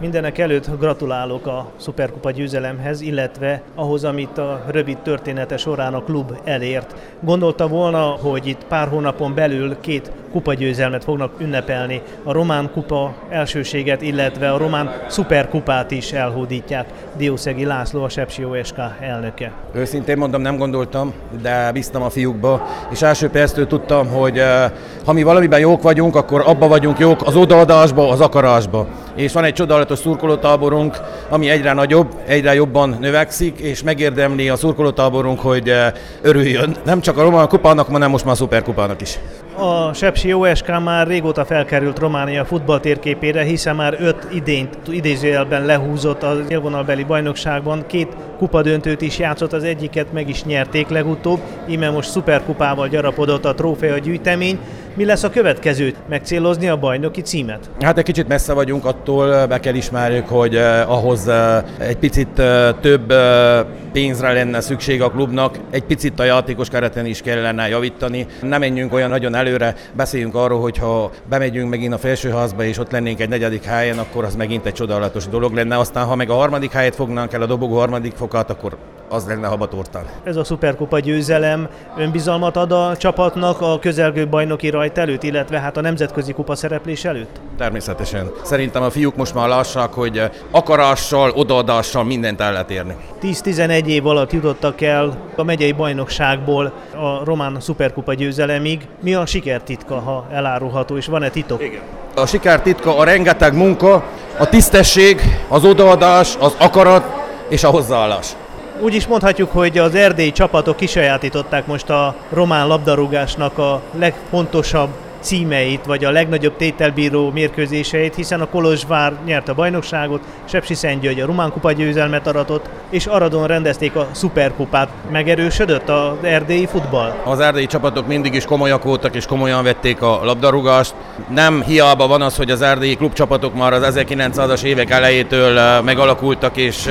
[0.00, 6.32] Mindenek előtt gratulálok a Superkupa győzelemhez, illetve ahhoz, amit a rövid története során a klub
[6.44, 6.94] elért.
[7.20, 12.02] Gondolta volna, hogy itt pár hónapon belül két kupagyőzelmet fognak ünnepelni.
[12.22, 16.88] A román kupa elsőséget, illetve a román szuperkupát is elhódítják.
[17.16, 19.52] Diószegi László, a Sepsi OSK elnöke.
[19.72, 21.12] Őszintén mondom, nem gondoltam,
[21.42, 24.70] de bíztam a fiúkba, és első perctől tudtam, hogy eh,
[25.04, 28.86] ha mi valamiben jók vagyunk, akkor abba vagyunk jók, az odaadásba, az akarásba.
[29.18, 30.96] És van egy csodálatos szurkolótáborunk,
[31.28, 35.92] ami egyre nagyobb, egyre jobban növekszik, és megérdemli a szurkolótáborunk, hogy eh,
[36.22, 36.76] örüljön.
[36.84, 39.18] Nem csak a román kupának, hanem most már a szuperkupának is.
[39.56, 46.22] A Sepsi OSK már régóta felkerült Románia futball térképére, hiszen már öt idényt idézőjelben lehúzott
[46.22, 52.10] az élvonalbeli bajnokságban, két kupadöntőt is játszott, az egyiket meg is nyerték legutóbb, íme most
[52.10, 54.58] szuperkupával gyarapodott a trófea gyűjtemény.
[54.98, 55.94] Mi lesz a következő?
[56.08, 57.70] Megcélozni a bajnoki címet?
[57.80, 62.38] Hát egy kicsit messze vagyunk attól, be kell ismerjük, hogy eh, ahhoz eh, egy picit
[62.38, 67.68] eh, több eh, pénzre lenne szükség a klubnak, egy picit a játékos kereten is kellene
[67.68, 68.26] javítani.
[68.42, 72.90] Nem menjünk olyan nagyon előre, beszéljünk arról, hogy ha bemegyünk megint a felsőházba és ott
[72.90, 75.78] lennénk egy negyedik helyen, akkor az megint egy csodálatos dolog lenne.
[75.78, 78.76] Aztán, ha meg a harmadik helyet fognánk el, a dobogó harmadik fokát, akkor
[79.08, 80.04] az lenne habatortán.
[80.24, 85.76] Ez a szuperkupa győzelem önbizalmat ad a csapatnak a közelgő bajnoki rajt előtt, illetve hát
[85.76, 87.40] a nemzetközi kupa szereplés előtt?
[87.58, 88.30] Természetesen.
[88.42, 92.96] Szerintem a fiúk most már lássák, hogy akarással, odaadással mindent el lehet érni.
[93.22, 98.86] 10-11 év alatt jutottak el a megyei bajnokságból a román szuperkupa győzelemig.
[99.02, 101.62] Mi a sikertitka, ha elárulható, és van-e titok?
[101.62, 101.82] Igen.
[102.14, 104.04] A siker titka a rengeteg munka,
[104.38, 107.04] a tisztesség, az odaadás, az akarat
[107.48, 108.36] és a hozzáállás.
[108.80, 114.88] Úgy is mondhatjuk, hogy az erdélyi csapatok kisajátították most a román labdarúgásnak a legfontosabb
[115.20, 121.26] címeit, vagy a legnagyobb tételbíró mérkőzéseit, hiszen a Kolozsvár nyert a bajnokságot, Sepsi Szentgyörgy a
[121.26, 124.88] Rumán kupa győzelmet aratott, és Aradon rendezték a szuperkupát.
[125.10, 127.14] Megerősödött az erdélyi futball?
[127.24, 130.94] Az erdélyi csapatok mindig is komolyak voltak és komolyan vették a labdarúgást.
[131.34, 136.88] Nem hiába van az, hogy az erdélyi klubcsapatok már az 1900-as évek elejétől megalakultak, és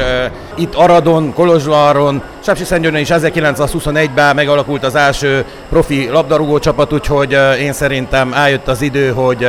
[0.55, 7.73] itt Aradon, Kolozsváron, Sepsi Szentgyörgyen is 1921-ben megalakult az első profi labdarúgó csapat, úgyhogy én
[7.73, 9.47] szerintem eljött az idő, hogy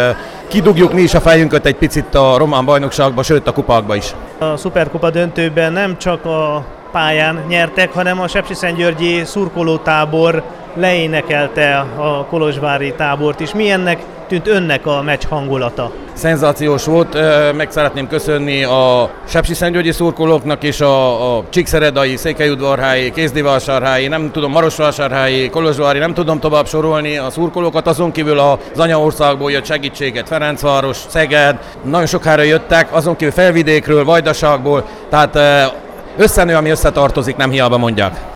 [0.48, 4.14] kidugjuk mi is a fejünket egy picit a román bajnokságba, sőt a kupákba is.
[4.38, 10.42] A szuperkupa döntőben nem csak a pályán nyertek, hanem a Sepsiszentgyörgyi szurkolótábor
[10.74, 13.54] leénekelte a kolozsvári tábort is.
[13.54, 15.92] Milyennek tűnt önnek a meccs hangulata?
[16.12, 17.18] Szenzációs volt,
[17.56, 24.50] meg szeretném köszönni a Sepsi Szentgyörgyi szurkolóknak és a, a Csíkszeredai, Székelyudvarhelyi, Kézdivásárhelyi, nem tudom,
[24.50, 30.96] Marosvásárhelyi, Kolozsvári, nem tudom tovább sorolni a szurkolókat, azon kívül az anyaországból jött segítséget, Ferencváros,
[31.08, 35.70] Szeged, nagyon sokára jöttek, azon kívül Felvidékről, Vajdaságból, tehát eh,
[36.16, 38.26] összenő, ami összetartozik, nem hiába mondják.